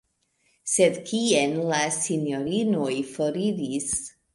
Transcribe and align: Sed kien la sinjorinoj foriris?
Sed 0.75 0.97
kien 1.11 1.55
la 1.75 1.83
sinjorinoj 1.99 2.93
foriris? 3.15 3.91